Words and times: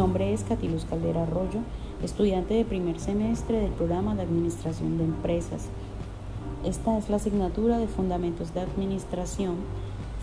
nombre 0.00 0.32
es 0.32 0.44
Catiluz 0.44 0.86
Caldera 0.86 1.24
Arroyo, 1.24 1.60
estudiante 2.02 2.54
de 2.54 2.64
primer 2.64 2.98
semestre 2.98 3.60
del 3.60 3.72
programa 3.72 4.14
de 4.14 4.22
Administración 4.22 4.96
de 4.96 5.04
Empresas. 5.04 5.68
Esta 6.64 6.96
es 6.96 7.10
la 7.10 7.16
asignatura 7.16 7.76
de 7.76 7.86
Fundamentos 7.86 8.54
de 8.54 8.60
Administración, 8.60 9.56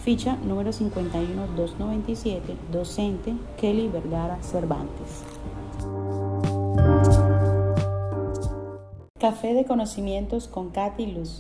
ficha 0.04 0.36
número 0.38 0.72
51297, 0.72 2.56
docente 2.72 3.36
Kelly 3.58 3.88
Vergara 3.88 4.42
Cervantes. 4.42 5.24
Café 9.20 9.54
de 9.54 9.66
conocimientos 9.66 10.48
con 10.48 10.72
Katy 10.72 11.06
Luz. 11.06 11.38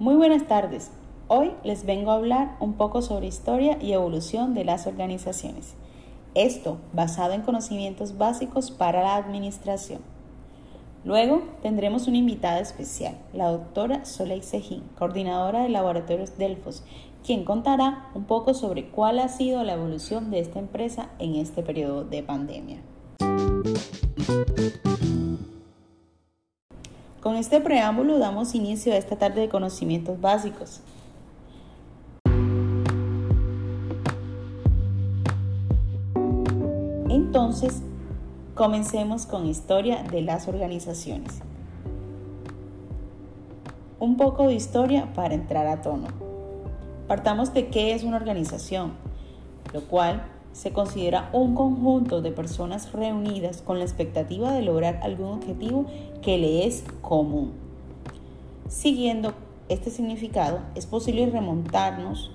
Muy 0.00 0.16
buenas 0.16 0.48
tardes. 0.48 0.90
Hoy 1.26 1.52
les 1.64 1.86
vengo 1.86 2.10
a 2.10 2.16
hablar 2.16 2.54
un 2.60 2.74
poco 2.74 3.00
sobre 3.00 3.26
historia 3.26 3.78
y 3.80 3.92
evolución 3.92 4.52
de 4.52 4.66
las 4.66 4.86
organizaciones. 4.86 5.72
Esto 6.34 6.76
basado 6.92 7.32
en 7.32 7.40
conocimientos 7.40 8.18
básicos 8.18 8.70
para 8.70 9.02
la 9.02 9.16
administración. 9.16 10.00
Luego 11.02 11.42
tendremos 11.62 12.08
una 12.08 12.18
invitada 12.18 12.60
especial, 12.60 13.16
la 13.32 13.48
doctora 13.48 14.04
Soleil 14.04 14.42
Sejín, 14.42 14.82
coordinadora 14.98 15.62
de 15.62 15.70
Laboratorios 15.70 16.36
Delfos, 16.36 16.82
quien 17.24 17.44
contará 17.44 18.10
un 18.14 18.24
poco 18.24 18.52
sobre 18.52 18.88
cuál 18.88 19.18
ha 19.18 19.28
sido 19.28 19.64
la 19.64 19.74
evolución 19.74 20.30
de 20.30 20.40
esta 20.40 20.58
empresa 20.58 21.08
en 21.18 21.36
este 21.36 21.62
periodo 21.62 22.04
de 22.04 22.22
pandemia. 22.22 22.82
Con 27.22 27.36
este 27.36 27.62
preámbulo 27.62 28.18
damos 28.18 28.54
inicio 28.54 28.92
a 28.92 28.96
esta 28.96 29.16
tarde 29.16 29.40
de 29.40 29.48
conocimientos 29.48 30.20
básicos. 30.20 30.82
Entonces, 37.08 37.82
comencemos 38.54 39.26
con 39.26 39.46
historia 39.46 40.02
de 40.04 40.22
las 40.22 40.48
organizaciones. 40.48 41.40
Un 44.00 44.16
poco 44.16 44.46
de 44.48 44.54
historia 44.54 45.12
para 45.14 45.34
entrar 45.34 45.66
a 45.66 45.82
tono. 45.82 46.08
Partamos 47.08 47.52
de 47.52 47.68
qué 47.68 47.94
es 47.94 48.04
una 48.04 48.16
organización, 48.16 48.92
lo 49.72 49.82
cual 49.82 50.24
se 50.52 50.72
considera 50.72 51.28
un 51.32 51.54
conjunto 51.54 52.22
de 52.22 52.30
personas 52.30 52.92
reunidas 52.92 53.60
con 53.60 53.78
la 53.78 53.84
expectativa 53.84 54.52
de 54.52 54.62
lograr 54.62 55.00
algún 55.02 55.32
objetivo 55.32 55.86
que 56.22 56.38
le 56.38 56.66
es 56.66 56.84
común. 57.02 57.52
Siguiendo 58.68 59.34
este 59.68 59.90
significado, 59.90 60.60
es 60.74 60.86
posible 60.86 61.26
remontarnos 61.26 62.30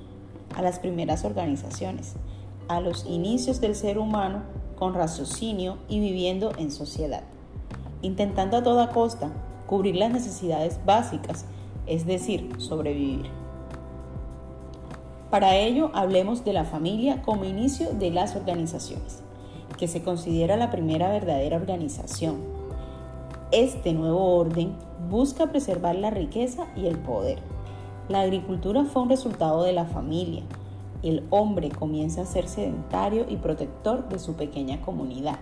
a 0.56 0.62
las 0.62 0.80
primeras 0.80 1.23
organizaciones, 1.25 2.16
a 2.70 2.80
los 2.80 3.06
inicios 3.06 3.59
del 3.59 3.75
ser 3.75 3.98
humano 3.98 4.44
con 4.78 4.94
raciocinio 4.94 5.78
y 5.89 6.00
viviendo 6.00 6.52
en 6.58 6.72
sociedad, 6.72 7.23
intentando 8.02 8.56
a 8.56 8.64
toda 8.64 8.92
costa 8.92 9.30
cubrir 9.67 9.98
las 9.98 10.12
necesidades 10.12 10.80
básicas, 10.86 11.45
es 11.86 12.06
decir, 12.06 12.50
sobrevivir. 12.58 13.30
Para 15.30 15.56
ello, 15.58 15.92
hablemos 15.94 16.44
de 16.44 16.53
la 16.53 16.64
familia 16.64 17.22
como 17.22 17.44
inicio 17.44 17.92
de 17.92 18.09
las 18.09 18.36
organizaciones, 18.36 19.22
que 19.78 19.88
se 19.88 20.02
considera 20.02 20.58
la 20.58 20.72
primera 20.72 21.09
verdadera 21.09 21.58
organización. 21.58 22.38
Este 23.52 23.94
nuevo 23.94 24.38
orden 24.38 24.75
busca 25.09 25.47
preservar 25.47 25.95
la 25.95 26.09
riqueza 26.09 26.67
y 26.75 26.88
el 26.88 26.97
poder. 26.97 27.40
La 28.08 28.22
agricultura 28.22 28.86
fue 28.86 29.03
un 29.03 29.09
resultado 29.09 29.64
de 29.64 29.73
la 29.73 29.86
familia. 29.86 30.44
El 31.02 31.25
hombre 31.30 31.69
comienza 31.69 32.23
a 32.23 32.25
ser 32.25 32.47
sedentario 32.47 33.25
y 33.30 33.38
protector 33.38 34.09
de 34.09 34.19
su 34.19 34.34
pequeña 34.34 34.81
comunidad. 34.81 35.40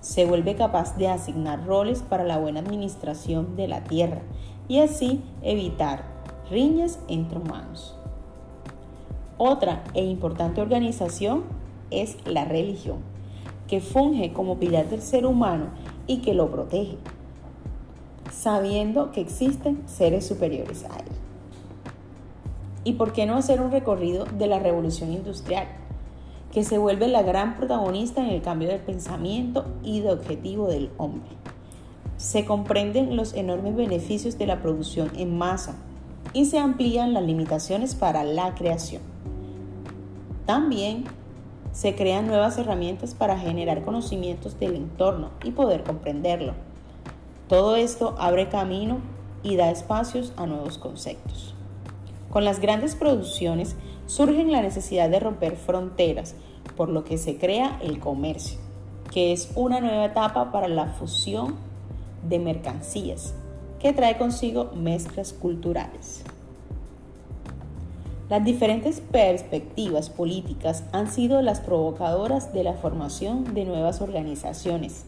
Se 0.00 0.26
vuelve 0.26 0.56
capaz 0.56 0.96
de 0.96 1.08
asignar 1.08 1.64
roles 1.64 2.02
para 2.02 2.24
la 2.24 2.38
buena 2.38 2.60
administración 2.60 3.54
de 3.56 3.68
la 3.68 3.84
tierra 3.84 4.22
y 4.66 4.80
así 4.80 5.22
evitar 5.42 6.04
riñas 6.50 6.98
entre 7.08 7.38
humanos. 7.38 7.96
Otra 9.38 9.84
e 9.94 10.04
importante 10.04 10.60
organización 10.60 11.44
es 11.90 12.16
la 12.26 12.44
religión, 12.44 12.98
que 13.68 13.80
funge 13.80 14.32
como 14.32 14.58
pilar 14.58 14.88
del 14.88 15.02
ser 15.02 15.24
humano 15.26 15.66
y 16.06 16.18
que 16.18 16.34
lo 16.34 16.50
protege, 16.50 16.98
sabiendo 18.32 19.12
que 19.12 19.20
existen 19.20 19.82
seres 19.86 20.26
superiores 20.26 20.84
a 20.84 20.98
él. 20.98 21.23
¿Y 22.84 22.92
por 22.92 23.12
qué 23.14 23.24
no 23.24 23.36
hacer 23.36 23.62
un 23.62 23.72
recorrido 23.72 24.26
de 24.26 24.46
la 24.46 24.58
revolución 24.58 25.10
industrial, 25.12 25.66
que 26.52 26.64
se 26.64 26.76
vuelve 26.76 27.08
la 27.08 27.22
gran 27.22 27.56
protagonista 27.56 28.20
en 28.20 28.28
el 28.28 28.42
cambio 28.42 28.68
de 28.68 28.78
pensamiento 28.78 29.64
y 29.82 30.00
de 30.00 30.12
objetivo 30.12 30.68
del 30.68 30.90
hombre? 30.98 31.30
Se 32.18 32.44
comprenden 32.44 33.16
los 33.16 33.32
enormes 33.32 33.74
beneficios 33.74 34.36
de 34.36 34.46
la 34.46 34.60
producción 34.60 35.10
en 35.16 35.36
masa 35.36 35.76
y 36.34 36.44
se 36.44 36.58
amplían 36.58 37.14
las 37.14 37.24
limitaciones 37.24 37.94
para 37.94 38.22
la 38.22 38.54
creación. 38.54 39.02
También 40.44 41.04
se 41.72 41.96
crean 41.96 42.26
nuevas 42.26 42.58
herramientas 42.58 43.14
para 43.14 43.38
generar 43.38 43.82
conocimientos 43.82 44.60
del 44.60 44.76
entorno 44.76 45.30
y 45.42 45.52
poder 45.52 45.82
comprenderlo. 45.82 46.52
Todo 47.48 47.76
esto 47.76 48.14
abre 48.18 48.48
camino 48.48 48.98
y 49.42 49.56
da 49.56 49.70
espacios 49.70 50.32
a 50.36 50.46
nuevos 50.46 50.78
conceptos. 50.78 51.53
Con 52.34 52.44
las 52.44 52.58
grandes 52.58 52.96
producciones 52.96 53.76
surge 54.06 54.42
la 54.42 54.60
necesidad 54.60 55.08
de 55.08 55.20
romper 55.20 55.54
fronteras, 55.54 56.34
por 56.76 56.88
lo 56.88 57.04
que 57.04 57.16
se 57.16 57.38
crea 57.38 57.78
el 57.80 58.00
comercio, 58.00 58.58
que 59.12 59.32
es 59.32 59.52
una 59.54 59.78
nueva 59.78 60.06
etapa 60.06 60.50
para 60.50 60.66
la 60.66 60.86
fusión 60.86 61.54
de 62.28 62.40
mercancías, 62.40 63.34
que 63.78 63.92
trae 63.92 64.18
consigo 64.18 64.72
mezclas 64.74 65.32
culturales. 65.32 66.24
Las 68.28 68.44
diferentes 68.44 69.00
perspectivas 69.00 70.10
políticas 70.10 70.82
han 70.90 71.12
sido 71.12 71.40
las 71.40 71.60
provocadoras 71.60 72.52
de 72.52 72.64
la 72.64 72.72
formación 72.72 73.54
de 73.54 73.64
nuevas 73.64 74.00
organizaciones, 74.00 75.04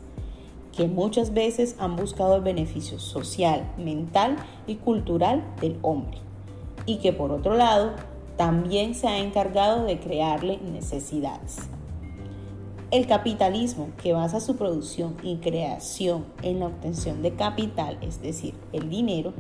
que 0.77 0.87
muchas 0.87 1.35
veces 1.35 1.75
han 1.81 1.97
buscado 1.97 2.37
el 2.37 2.43
beneficio 2.43 3.01
social, 3.01 3.69
mental 3.77 4.37
y 4.69 4.77
cultural 4.77 5.43
del 5.61 5.77
hombre, 5.83 6.21
y 6.87 6.97
que 6.99 7.13
por 7.13 7.33
otro 7.33 7.55
lado 7.55 7.93
también 8.37 8.95
se 8.95 9.09
ha 9.09 9.19
encargado 9.19 9.85
de 9.85 9.99
crearle 9.99 10.59
necesidades. 10.59 11.59
El 12.93 13.09
capitalismo, 13.09 13.89
que 14.01 14.13
basa 14.13 14.39
su 14.39 14.57
producción 14.57 15.17
y 15.23 15.37
creación 15.39 16.25
en 16.43 16.61
la 16.61 16.67
obtención 16.67 17.21
de 17.21 17.35
capital, 17.35 17.99
es 18.01 18.23
decir, 18.23 18.55
el 18.73 18.89
dinero, 18.89 19.35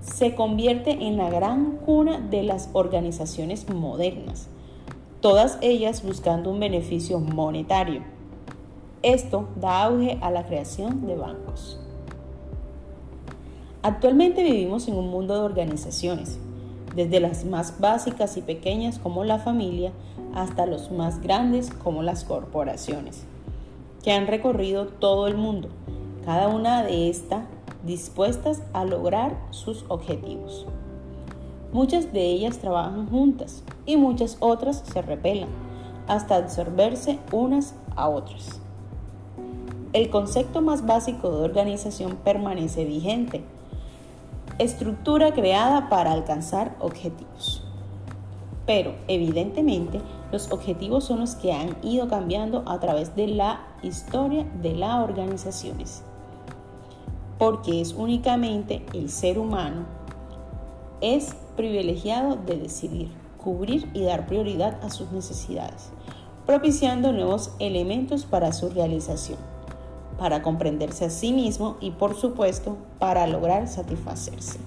se 0.00 0.34
convierte 0.34 0.92
en 0.92 1.18
la 1.18 1.28
gran 1.28 1.76
cuna 1.76 2.20
de 2.20 2.42
las 2.42 2.70
organizaciones 2.72 3.68
modernas, 3.68 4.48
todas 5.20 5.58
ellas 5.60 6.02
buscando 6.02 6.50
un 6.50 6.60
beneficio 6.60 7.20
monetario. 7.20 8.02
Esto 9.02 9.48
da 9.56 9.84
auge 9.84 10.18
a 10.22 10.30
la 10.30 10.46
creación 10.46 11.06
de 11.06 11.16
bancos. 11.16 11.78
Actualmente 13.82 14.42
vivimos 14.42 14.88
en 14.88 14.96
un 14.96 15.10
mundo 15.10 15.34
de 15.34 15.40
organizaciones, 15.40 16.38
desde 16.96 17.20
las 17.20 17.44
más 17.44 17.78
básicas 17.78 18.36
y 18.38 18.40
pequeñas 18.40 18.98
como 18.98 19.22
la 19.22 19.38
familia 19.38 19.92
hasta 20.34 20.66
los 20.66 20.90
más 20.90 21.20
grandes 21.20 21.70
como 21.70 22.02
las 22.02 22.24
corporaciones, 22.24 23.24
que 24.02 24.12
han 24.12 24.26
recorrido 24.26 24.86
todo 24.86 25.28
el 25.28 25.36
mundo. 25.36 25.68
Cada 26.24 26.48
una 26.48 26.82
de 26.82 27.08
estas 27.08 27.44
dispuestas 27.84 28.62
a 28.72 28.84
lograr 28.84 29.38
sus 29.50 29.84
objetivos. 29.88 30.66
Muchas 31.72 32.12
de 32.12 32.24
ellas 32.24 32.58
trabajan 32.58 33.08
juntas 33.08 33.62
y 33.84 33.96
muchas 33.96 34.38
otras 34.40 34.82
se 34.90 35.02
repelan 35.02 35.50
hasta 36.08 36.36
absorberse 36.36 37.18
unas 37.30 37.74
a 37.94 38.08
otras. 38.08 38.60
El 39.92 40.10
concepto 40.10 40.60
más 40.62 40.86
básico 40.86 41.30
de 41.30 41.44
organización 41.44 42.16
permanece 42.16 42.84
vigente. 42.84 43.42
Estructura 44.58 45.32
creada 45.32 45.88
para 45.88 46.12
alcanzar 46.12 46.76
objetivos. 46.80 47.62
Pero 48.66 48.94
evidentemente 49.06 50.00
los 50.32 50.50
objetivos 50.50 51.04
son 51.04 51.20
los 51.20 51.36
que 51.36 51.52
han 51.52 51.76
ido 51.82 52.08
cambiando 52.08 52.64
a 52.66 52.80
través 52.80 53.14
de 53.14 53.28
la 53.28 53.60
historia 53.82 54.44
de 54.62 54.74
las 54.74 55.04
organizaciones 55.04 56.02
porque 57.38 57.80
es 57.80 57.92
únicamente 57.92 58.84
el 58.94 59.10
ser 59.10 59.38
humano, 59.38 59.84
es 61.00 61.34
privilegiado 61.56 62.36
de 62.36 62.56
decidir, 62.56 63.10
cubrir 63.42 63.88
y 63.92 64.02
dar 64.02 64.26
prioridad 64.26 64.82
a 64.82 64.90
sus 64.90 65.12
necesidades, 65.12 65.90
propiciando 66.46 67.12
nuevos 67.12 67.52
elementos 67.58 68.24
para 68.24 68.52
su 68.52 68.70
realización, 68.70 69.38
para 70.18 70.42
comprenderse 70.42 71.06
a 71.06 71.10
sí 71.10 71.32
mismo 71.32 71.76
y 71.80 71.90
por 71.92 72.14
supuesto 72.14 72.76
para 72.98 73.26
lograr 73.26 73.68
satisfacerse. 73.68 74.58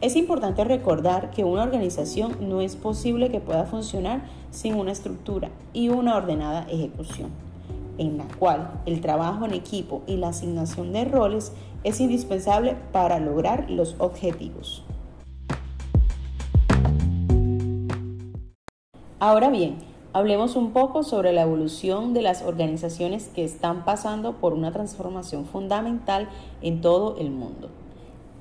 Es 0.00 0.14
importante 0.14 0.62
recordar 0.62 1.30
que 1.30 1.42
una 1.42 1.64
organización 1.64 2.36
no 2.48 2.60
es 2.60 2.76
posible 2.76 3.30
que 3.30 3.40
pueda 3.40 3.64
funcionar 3.64 4.22
sin 4.50 4.76
una 4.76 4.92
estructura 4.92 5.50
y 5.72 5.88
una 5.88 6.16
ordenada 6.16 6.66
ejecución, 6.70 7.30
en 7.98 8.16
la 8.16 8.24
cual 8.38 8.80
el 8.86 9.00
trabajo 9.00 9.44
en 9.44 9.54
equipo 9.54 10.02
y 10.06 10.16
la 10.16 10.28
asignación 10.28 10.92
de 10.92 11.04
roles 11.04 11.52
es 11.82 12.00
indispensable 12.00 12.76
para 12.92 13.18
lograr 13.18 13.68
los 13.70 13.96
objetivos. 13.98 14.84
Ahora 19.20 19.50
bien, 19.50 19.78
hablemos 20.12 20.56
un 20.56 20.72
poco 20.72 21.02
sobre 21.02 21.32
la 21.32 21.42
evolución 21.42 22.14
de 22.14 22.22
las 22.22 22.42
organizaciones 22.42 23.28
que 23.34 23.44
están 23.44 23.84
pasando 23.84 24.34
por 24.34 24.54
una 24.54 24.72
transformación 24.72 25.44
fundamental 25.44 26.28
en 26.62 26.80
todo 26.80 27.16
el 27.18 27.30
mundo. 27.30 27.68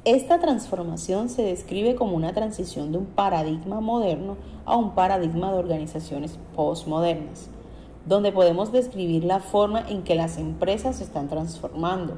Esta 0.05 0.39
transformación 0.39 1.27
se 1.27 1.41
describe 1.41 1.95
como 1.95 2.15
una 2.15 2.31
transición 2.31 2.93
de 2.93 2.99
un 2.99 3.05
paradigma 3.07 3.81
moderno 3.81 4.37
a 4.65 4.77
un 4.77 4.91
paradigma 4.91 5.51
de 5.51 5.59
organizaciones 5.59 6.39
postmodernas, 6.55 7.49
donde 8.05 8.31
podemos 8.31 8.71
describir 8.71 9.25
la 9.25 9.41
forma 9.41 9.81
en 9.89 10.03
que 10.03 10.15
las 10.15 10.37
empresas 10.37 10.97
se 10.97 11.03
están 11.03 11.27
transformando, 11.27 12.17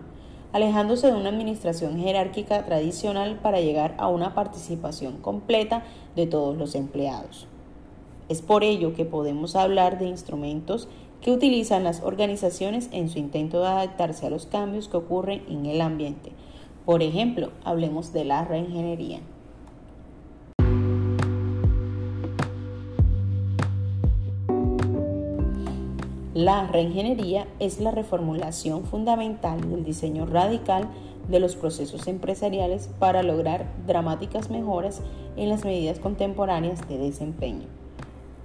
alejándose 0.54 1.08
de 1.08 1.18
una 1.18 1.30
administración 1.30 1.98
jerárquica 1.98 2.64
tradicional 2.66 3.40
para 3.42 3.60
llegar 3.60 3.96
a 3.98 4.08
una 4.08 4.36
participación 4.36 5.18
completa 5.18 5.84
de 6.16 6.28
todos 6.28 6.56
los 6.58 6.76
empleados. 6.76 7.48
Es 8.30 8.42
por 8.42 8.64
ello 8.64 8.94
que 8.94 9.06
podemos 9.06 9.56
hablar 9.56 10.00
de 10.00 10.08
instrumentos 10.08 10.88
que 11.22 11.32
utilizan 11.32 11.84
las 11.84 12.02
organizaciones 12.02 12.88
en 12.94 13.10
su 13.10 13.20
intento 13.20 13.60
de 13.60 13.68
adaptarse 13.68 14.28
a 14.28 14.30
los 14.30 14.46
cambios 14.46 14.88
que 14.88 14.98
ocurren 14.98 15.44
en 15.50 15.66
el 15.66 15.82
ambiente, 15.82 16.32
por 16.90 17.04
ejemplo, 17.04 17.52
hablemos 17.66 18.14
de 18.14 18.26
la 18.26 18.46
reingeniería. 18.46 19.20
La 26.34 26.66
reingeniería 26.66 27.46
es 27.60 27.80
la 27.80 27.92
reformulación 27.92 28.86
fundamental 28.86 29.70
del 29.70 29.84
diseño 29.84 30.26
radical 30.26 30.88
de 31.28 31.40
los 31.40 31.56
procesos 31.56 32.08
empresariales 32.08 32.90
para 32.98 33.22
lograr 33.22 33.72
dramáticas 33.86 34.50
mejoras 34.50 35.04
en 35.38 35.50
las 35.50 35.66
medidas 35.66 36.00
contemporáneas 36.00 36.88
de 36.90 36.98
desempeño, 36.98 37.68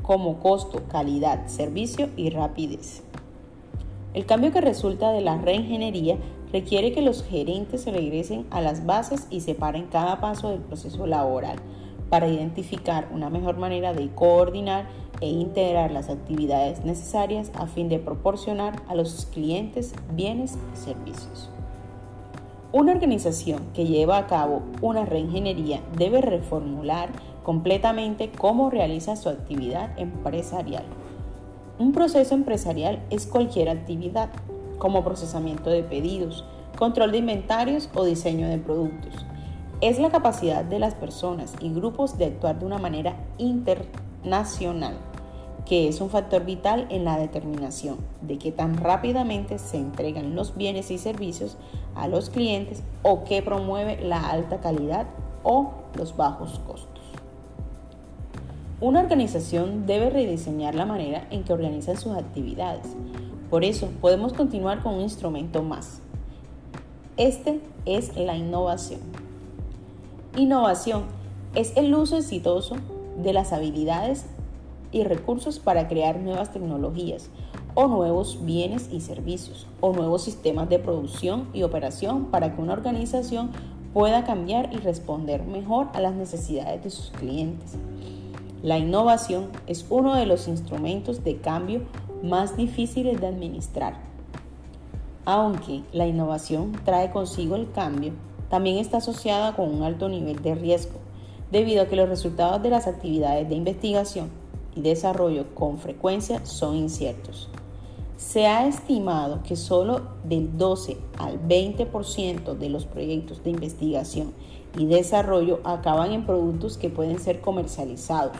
como 0.05 0.39
costo, 0.39 0.83
calidad, 0.89 1.47
servicio 1.47 2.11
y 2.17 2.31
rapidez. 2.31 3.03
El 4.13 4.27
cambio 4.27 4.53
que 4.53 4.61
resulta 4.61 5.11
de 5.11 5.23
la 5.23 5.39
reingeniería 5.39 6.19
requiere 6.53 6.93
que 6.93 7.03
los 7.03 7.25
gerentes 7.25 7.87
regresen 7.87 8.47
a 8.51 8.61
las 8.61 8.87
bases 8.87 9.27
y 9.31 9.41
separen 9.41 9.87
cada 9.87 10.21
paso 10.21 10.51
del 10.51 10.61
proceso 10.61 11.07
laboral 11.07 11.57
para 12.11 12.29
identificar 12.29 13.09
una 13.13 13.31
mejor 13.31 13.57
manera 13.57 13.93
de 13.93 14.09
coordinar 14.15 14.87
e 15.21 15.29
integrar 15.29 15.91
las 15.91 16.11
actividades 16.11 16.85
necesarias 16.85 17.51
a 17.55 17.67
fin 17.67 17.89
de 17.89 17.99
proporcionar 17.99 18.83
a 18.87 18.95
los 18.95 19.27
clientes 19.33 19.95
bienes 20.13 20.59
y 20.73 20.77
servicios. 20.77 21.51
Una 22.73 22.93
organización 22.93 23.63
que 23.73 23.87
lleva 23.87 24.19
a 24.19 24.27
cabo 24.27 24.63
una 24.83 25.05
reingeniería 25.05 25.81
debe 25.97 26.21
reformular 26.21 27.09
completamente 27.45 28.33
cómo 28.33 28.71
realiza 28.71 29.15
su 29.15 29.29
actividad 29.29 29.97
empresarial. 29.99 30.85
Un 31.79 31.93
proceso 31.93 32.35
empresarial 32.35 33.05
es 33.11 33.27
cualquier 33.27 33.69
actividad 33.69 34.31
como 34.79 35.05
procesamiento 35.05 35.71
de 35.71 35.83
pedidos, 35.83 36.45
control 36.77 37.13
de 37.13 37.19
inventarios 37.19 37.91
o 37.95 38.05
diseño 38.05 38.49
de 38.49 38.59
productos. 38.59 39.15
Es 39.81 39.99
la 39.99 40.11
capacidad 40.11 40.65
de 40.65 40.79
las 40.79 40.95
personas 40.95 41.55
y 41.61 41.73
grupos 41.73 42.17
de 42.17 42.27
actuar 42.27 42.59
de 42.59 42.67
una 42.67 42.79
manera 42.79 43.17
internacional, 43.39 44.97
que 45.67 45.89
es 45.89 46.01
un 46.01 46.11
factor 46.11 46.45
vital 46.45 46.87
en 46.91 47.05
la 47.05 47.19
determinación 47.19 47.99
de 48.23 48.39
que 48.39 48.53
tan 48.53 48.79
rápidamente 48.79 49.59
se 49.59 49.77
entregan 49.77 50.35
los 50.35 50.57
bienes 50.57 50.91
y 50.91 50.99
servicios 50.99 51.59
a 51.95 52.09
los 52.09 52.31
clientes 52.31 52.83
o 53.03 53.25
que 53.25 53.43
promueve 53.43 54.01
la 54.03 54.31
alta 54.31 54.61
calidad 54.61 55.07
o 55.43 55.73
los 55.95 56.17
bajos 56.17 56.61
costos. 56.67 56.94
Una 58.85 59.01
organización 59.01 59.87
debe 59.87 60.11
rediseñar 60.11 60.75
la 60.75 60.85
manera 60.85 61.27
en 61.31 61.43
que 61.43 61.55
organiza 61.55 61.97
sus 61.97 62.15
actividades, 62.19 62.85
por 63.49 63.65
eso 63.65 63.89
podemos 64.03 64.35
continuar 64.35 64.83
con 64.83 64.97
un 64.97 65.01
instrumento 65.01 65.63
más. 65.63 66.03
Este 67.17 67.63
es 67.87 68.15
la 68.15 68.37
innovación. 68.37 69.01
Innovación 70.37 71.05
es 71.55 71.75
el 71.79 71.95
uso 71.95 72.19
exitoso 72.19 72.77
de 73.23 73.33
las 73.33 73.55
habilidades 73.55 74.27
y 74.93 75.03
recursos 75.05 75.59
para 75.59 75.89
crear 75.89 76.21
nuevas 76.21 76.53
tecnologías 76.53 77.31
o 77.75 77.87
nuevos 77.87 78.45
bienes 78.45 78.91
y 78.93 79.01
servicios 79.01 79.67
o 79.81 79.95
nuevos 79.95 80.25
sistemas 80.25 80.69
de 80.69 80.79
producción 80.79 81.49
y 81.55 81.63
operación 81.63 82.27
para 82.27 82.55
que 82.55 82.61
una 82.61 82.75
organización 82.75 83.51
pueda 83.95 84.25
cambiar 84.25 84.75
y 84.75 84.77
responder 84.77 85.43
mejor 85.45 85.89
a 85.95 86.03
las 86.03 86.13
necesidades 86.13 86.85
de 86.85 86.91
sus 86.91 87.11
clientes. 87.13 87.79
La 88.65 88.79
innovación 88.79 89.51
es 89.67 89.85
uno 89.91 90.15
de 90.15 90.25
los 90.25 90.49
instrumentos 90.49 91.23
de 91.23 91.37
cambio 91.37 91.83
más 92.23 92.57
difíciles 92.57 93.21
de 93.21 93.27
administrar. 93.27 94.01
Aunque 95.27 95.83
la 95.93 96.07
innovación 96.07 96.73
trae 96.83 97.11
consigo 97.11 97.57
el 97.57 97.71
cambio, 97.73 98.15
también 98.49 98.79
está 98.79 98.97
asociada 98.97 99.55
con 99.55 99.69
un 99.69 99.83
alto 99.83 100.09
nivel 100.09 100.41
de 100.41 100.55
riesgo, 100.55 100.95
debido 101.53 101.83
a 101.83 101.89
que 101.89 101.97
los 101.97 102.09
resultados 102.09 102.63
de 102.63 102.71
las 102.71 102.87
actividades 102.87 103.47
de 103.51 103.55
investigación 103.55 104.31
y 104.75 104.81
desarrollo 104.81 105.55
con 105.55 105.77
frecuencia 105.77 106.47
son 106.47 106.75
inciertos. 106.75 107.51
Se 108.17 108.47
ha 108.47 108.67
estimado 108.67 109.43
que 109.43 109.57
solo 109.57 110.01
del 110.25 110.57
12 110.57 110.97
al 111.19 111.39
20% 111.47 112.55
de 112.55 112.71
los 112.71 112.87
proyectos 112.87 113.45
de 113.45 113.51
investigación 113.51 114.33
y 114.79 114.87
desarrollo 114.87 115.61
acaban 115.65 116.13
en 116.13 116.25
productos 116.25 116.79
que 116.79 116.89
pueden 116.89 117.19
ser 117.19 117.43
comercializados 117.43 118.33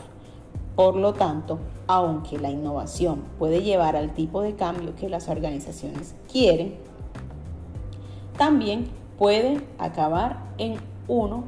por 0.75 0.95
lo 0.95 1.13
tanto, 1.13 1.59
aunque 1.87 2.37
la 2.37 2.49
innovación 2.49 3.23
puede 3.39 3.61
llevar 3.61 3.95
al 3.95 4.13
tipo 4.13 4.41
de 4.41 4.55
cambio 4.55 4.95
que 4.95 5.09
las 5.09 5.29
organizaciones 5.29 6.15
quieren, 6.31 6.75
también 8.37 8.87
puede 9.17 9.61
acabar 9.77 10.43
en 10.57 10.75
uno 11.07 11.45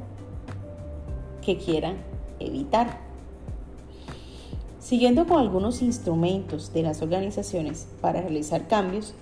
que 1.42 1.58
quieran 1.58 1.96
evitar. 2.38 2.98
Siguiendo 4.78 5.26
con 5.26 5.40
algunos 5.40 5.82
instrumentos 5.82 6.72
de 6.72 6.82
las 6.82 7.02
organizaciones 7.02 7.88
para 8.00 8.22
realizar 8.22 8.68
cambios, 8.68 9.14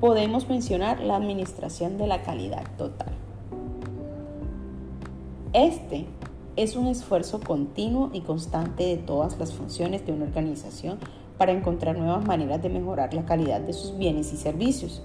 podemos 0.00 0.48
mencionar 0.48 1.00
la 1.00 1.16
administración 1.16 1.98
de 1.98 2.06
la 2.06 2.22
calidad 2.22 2.64
total. 2.76 3.12
Este 5.52 6.06
es 6.56 6.76
un 6.76 6.86
esfuerzo 6.86 7.40
continuo 7.40 8.10
y 8.12 8.20
constante 8.20 8.84
de 8.84 8.96
todas 8.96 9.38
las 9.38 9.52
funciones 9.52 10.04
de 10.06 10.12
una 10.12 10.24
organización 10.24 10.98
para 11.38 11.52
encontrar 11.52 11.98
nuevas 11.98 12.24
maneras 12.26 12.62
de 12.62 12.68
mejorar 12.68 13.14
la 13.14 13.24
calidad 13.24 13.60
de 13.60 13.72
sus 13.72 13.96
bienes 13.96 14.32
y 14.32 14.36
servicios. 14.36 15.02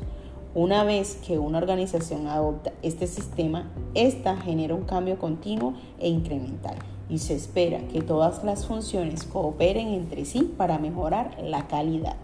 Una 0.54 0.84
vez 0.84 1.20
que 1.26 1.38
una 1.38 1.60
organización 1.60 2.28
adopta 2.28 2.74
este 2.82 3.08
sistema, 3.08 3.72
esta 3.94 4.36
genera 4.38 4.76
un 4.76 4.84
cambio 4.84 5.18
continuo 5.20 5.74
e 6.00 6.10
incremental 6.10 6.76
y 7.10 7.20
se 7.20 7.36
espera 7.36 7.80
que 7.88 8.02
todas 8.02 8.44
las 8.44 8.66
funciones 8.66 9.24
cooperen 9.24 9.88
entre 9.90 10.26
sí 10.26 10.54
para 10.58 10.78
mejorar 10.78 11.38
la 11.42 11.68
calidad. 11.68 12.18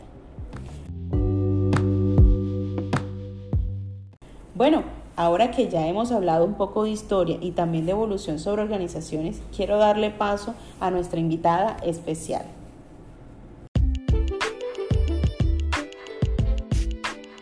Bueno, 4.55 4.83
Ahora 5.15 5.51
que 5.51 5.70
ya 5.70 5.86
hemos 5.86 6.12
hablado 6.12 6.43
un 6.43 6.55
poco 6.55 6.86
de 6.86 6.89
historia 6.89 7.38
y 7.39 7.51
también 7.51 7.86
de 7.86 7.91
evolución 7.91 8.39
sobre 8.39 8.63
organizaciones, 8.63 9.43
quiero 9.55 9.77
darle 9.77 10.10
paso 10.10 10.55
a 10.79 10.89
nuestra 10.89 11.20
invitada 11.20 11.77
especial. 11.84 12.46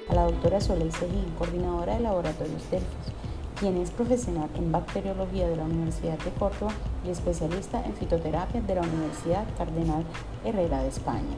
A 0.10 0.13
la 0.13 0.24
doctora 0.24 0.60
Soleil 0.60 0.92
Seguín, 0.92 1.24
coordinadora 1.38 1.96
de 1.96 2.01
Laboratorios 2.01 2.70
Delfos, 2.70 3.13
quien 3.58 3.78
es 3.78 3.90
profesional 3.92 4.50
en 4.58 4.74
bacteriología 4.74 5.48
de 5.48 5.56
la 5.56 5.63
Universidad 5.63 6.20
de 6.20 6.32
Córdoba 6.32 6.74
y 7.08 7.10
especialista 7.10 7.82
en 7.86 7.94
fitoterapia 7.94 8.60
de 8.60 8.75
la 8.75 8.82
Universidad 8.82 9.46
Cardenal 9.58 10.04
Herrera 10.44 10.82
de 10.82 10.90
España. 10.90 11.38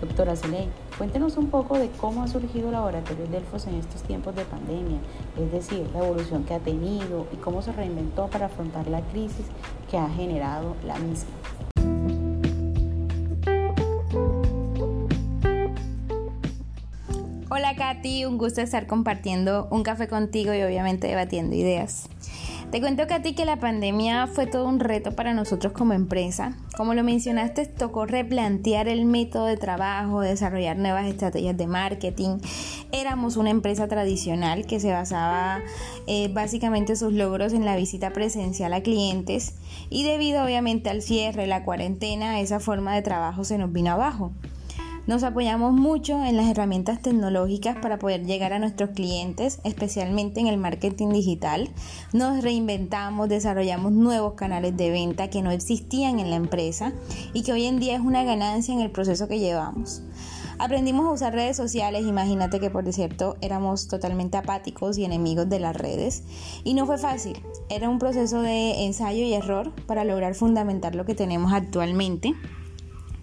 Doctora 0.00 0.34
Soleil, 0.34 0.68
Cuéntenos 1.00 1.38
un 1.38 1.46
poco 1.46 1.78
de 1.78 1.88
cómo 1.92 2.22
ha 2.22 2.28
surgido 2.28 2.70
Laboratorio 2.70 3.26
Delfos 3.26 3.66
en 3.66 3.76
estos 3.76 4.02
tiempos 4.02 4.36
de 4.36 4.44
pandemia, 4.44 4.98
es 5.38 5.50
decir, 5.50 5.88
la 5.94 6.00
evolución 6.00 6.44
que 6.44 6.52
ha 6.52 6.58
tenido 6.58 7.26
y 7.32 7.36
cómo 7.36 7.62
se 7.62 7.72
reinventó 7.72 8.26
para 8.26 8.46
afrontar 8.46 8.86
la 8.86 9.00
crisis 9.00 9.46
que 9.90 9.96
ha 9.96 10.10
generado 10.10 10.76
la 10.84 10.98
misma. 10.98 11.30
Hola, 17.48 17.74
Katy, 17.76 18.26
un 18.26 18.36
gusto 18.36 18.60
estar 18.60 18.86
compartiendo 18.86 19.68
un 19.70 19.82
café 19.82 20.06
contigo 20.06 20.52
y 20.52 20.60
obviamente 20.60 21.06
debatiendo 21.06 21.56
ideas. 21.56 22.10
Te 22.70 22.80
cuento 22.80 23.06
Katy 23.06 23.34
que 23.34 23.46
la 23.46 23.58
pandemia 23.58 24.26
fue 24.26 24.46
todo 24.46 24.68
un 24.68 24.78
reto 24.78 25.16
para 25.16 25.32
nosotros 25.32 25.72
como 25.72 25.94
empresa. 25.94 26.58
Como 26.80 26.94
lo 26.94 27.04
mencionaste, 27.04 27.66
tocó 27.66 28.06
replantear 28.06 28.88
el 28.88 29.04
método 29.04 29.44
de 29.44 29.58
trabajo, 29.58 30.22
desarrollar 30.22 30.78
nuevas 30.78 31.04
estrategias 31.04 31.54
de 31.54 31.66
marketing. 31.66 32.38
Éramos 32.90 33.36
una 33.36 33.50
empresa 33.50 33.86
tradicional 33.86 34.64
que 34.64 34.80
se 34.80 34.90
basaba 34.90 35.60
eh, 36.06 36.30
básicamente 36.32 36.96
sus 36.96 37.12
logros 37.12 37.52
en 37.52 37.66
la 37.66 37.76
visita 37.76 38.14
presencial 38.14 38.72
a 38.72 38.82
clientes 38.82 39.56
y 39.90 40.04
debido 40.04 40.42
obviamente 40.42 40.88
al 40.88 41.02
cierre, 41.02 41.46
la 41.46 41.64
cuarentena, 41.64 42.40
esa 42.40 42.60
forma 42.60 42.94
de 42.94 43.02
trabajo 43.02 43.44
se 43.44 43.58
nos 43.58 43.70
vino 43.70 43.90
abajo. 43.90 44.32
Nos 45.06 45.22
apoyamos 45.22 45.72
mucho 45.72 46.22
en 46.24 46.36
las 46.36 46.46
herramientas 46.46 47.00
tecnológicas 47.00 47.76
para 47.78 47.98
poder 47.98 48.26
llegar 48.26 48.52
a 48.52 48.58
nuestros 48.58 48.90
clientes, 48.90 49.58
especialmente 49.64 50.40
en 50.40 50.46
el 50.46 50.58
marketing 50.58 51.08
digital. 51.08 51.70
Nos 52.12 52.42
reinventamos, 52.42 53.28
desarrollamos 53.28 53.92
nuevos 53.92 54.34
canales 54.34 54.76
de 54.76 54.90
venta 54.90 55.28
que 55.30 55.42
no 55.42 55.50
existían 55.50 56.20
en 56.20 56.30
la 56.30 56.36
empresa 56.36 56.92
y 57.32 57.42
que 57.42 57.52
hoy 57.52 57.64
en 57.64 57.80
día 57.80 57.94
es 57.94 58.00
una 58.00 58.24
ganancia 58.24 58.74
en 58.74 58.80
el 58.80 58.90
proceso 58.90 59.26
que 59.26 59.38
llevamos. 59.38 60.02
Aprendimos 60.58 61.06
a 61.06 61.12
usar 61.12 61.32
redes 61.32 61.56
sociales, 61.56 62.06
imagínate 62.06 62.60
que 62.60 62.68
por 62.68 62.92
cierto 62.92 63.38
éramos 63.40 63.88
totalmente 63.88 64.36
apáticos 64.36 64.98
y 64.98 65.06
enemigos 65.06 65.48
de 65.48 65.58
las 65.58 65.74
redes 65.74 66.22
y 66.64 66.74
no 66.74 66.84
fue 66.84 66.98
fácil, 66.98 67.42
era 67.70 67.88
un 67.88 67.98
proceso 67.98 68.42
de 68.42 68.84
ensayo 68.84 69.24
y 69.24 69.32
error 69.32 69.72
para 69.86 70.04
lograr 70.04 70.34
fundamentar 70.34 70.94
lo 70.94 71.06
que 71.06 71.14
tenemos 71.14 71.54
actualmente 71.54 72.34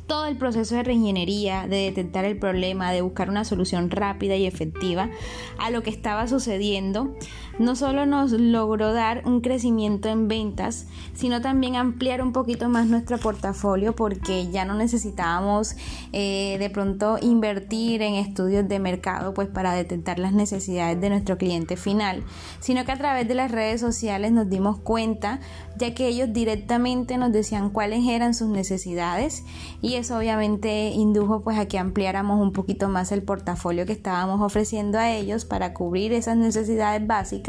todo 0.07 0.25
el 0.25 0.37
proceso 0.37 0.75
de 0.75 0.83
reingeniería, 0.83 1.67
de 1.67 1.77
detectar 1.77 2.25
el 2.25 2.37
problema, 2.37 2.91
de 2.91 3.01
buscar 3.01 3.29
una 3.29 3.45
solución 3.45 3.91
rápida 3.91 4.35
y 4.35 4.45
efectiva 4.45 5.09
a 5.57 5.69
lo 5.69 5.83
que 5.83 5.89
estaba 5.89 6.27
sucediendo, 6.27 7.13
no 7.59 7.75
solo 7.75 8.05
nos 8.05 8.31
logró 8.31 8.93
dar 8.93 9.23
un 9.25 9.41
crecimiento 9.41 10.09
en 10.09 10.27
ventas, 10.27 10.85
sino 11.13 11.41
también 11.41 11.75
ampliar 11.75 12.21
un 12.21 12.31
poquito 12.31 12.69
más 12.69 12.87
nuestro 12.87 13.17
portafolio 13.17 13.95
porque 13.95 14.49
ya 14.51 14.65
no 14.65 14.75
necesitábamos 14.75 15.75
eh, 16.13 16.57
de 16.59 16.69
pronto 16.69 17.17
invertir 17.21 18.01
en 18.01 18.15
estudios 18.15 18.67
de 18.67 18.79
mercado 18.79 19.33
pues 19.33 19.47
para 19.47 19.73
detectar 19.73 20.19
las 20.19 20.33
necesidades 20.33 20.99
de 21.01 21.09
nuestro 21.09 21.37
cliente 21.37 21.77
final, 21.77 22.23
sino 22.59 22.85
que 22.85 22.91
a 22.91 22.97
través 22.97 23.27
de 23.27 23.35
las 23.35 23.51
redes 23.51 23.81
sociales 23.81 24.31
nos 24.31 24.49
dimos 24.49 24.79
cuenta 24.79 25.39
ya 25.77 25.93
que 25.93 26.07
ellos 26.07 26.33
directamente 26.33 27.17
nos 27.17 27.31
decían 27.31 27.69
cuáles 27.69 28.05
eran 28.07 28.33
sus 28.33 28.49
necesidades 28.49 29.43
y 29.81 29.95
eso 29.95 30.17
obviamente 30.17 30.89
indujo 30.89 31.41
pues 31.41 31.57
a 31.57 31.67
que 31.67 31.79
ampliáramos 31.79 32.39
un 32.39 32.51
poquito 32.51 32.89
más 32.89 33.11
el 33.11 33.23
portafolio 33.23 33.85
que 33.85 33.93
estábamos 33.93 34.41
ofreciendo 34.41 34.97
a 34.97 35.11
ellos 35.11 35.45
para 35.45 35.73
cubrir 35.73 36.13
esas 36.13 36.37
necesidades 36.37 37.05
básicas 37.05 37.46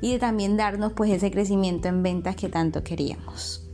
y 0.00 0.12
de 0.12 0.18
también 0.18 0.56
darnos 0.56 0.92
pues 0.92 1.10
ese 1.10 1.30
crecimiento 1.30 1.88
en 1.88 2.02
ventas 2.02 2.36
que 2.36 2.48
tanto 2.48 2.82
queríamos. 2.82 3.64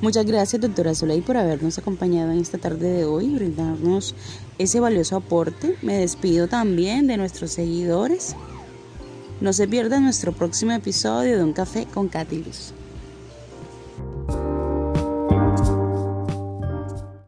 Muchas 0.00 0.24
gracias, 0.24 0.62
doctora 0.62 0.94
Soleil, 0.94 1.22
por 1.22 1.36
habernos 1.36 1.76
acompañado 1.76 2.30
en 2.30 2.38
esta 2.38 2.56
tarde 2.56 2.88
de 2.88 3.04
hoy, 3.04 3.34
brindarnos 3.34 4.14
ese 4.56 4.80
valioso 4.80 5.16
aporte. 5.16 5.76
Me 5.82 5.98
despido 5.98 6.48
también 6.48 7.06
de 7.06 7.18
nuestros 7.18 7.50
seguidores. 7.50 8.34
No 9.40 9.52
se 9.52 9.68
pierda 9.68 10.00
nuestro 10.00 10.32
próximo 10.32 10.72
episodio 10.72 11.38
de 11.38 11.44
Un 11.44 11.52
Café 11.52 11.86
con 11.94 12.08
Katy 12.08 12.38
Luz. 12.38 12.72